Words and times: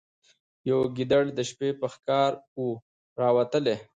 یو 0.69 0.79
ګیدړ 0.95 1.23
د 1.37 1.39
شپې 1.49 1.69
په 1.79 1.87
ښکار 1.93 2.31
وو 2.59 2.69
راوتلی 3.21 3.75